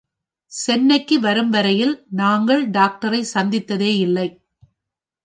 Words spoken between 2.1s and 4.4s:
நாங்கள் டாக்டரைச் சந்தித்ததே யில்லை.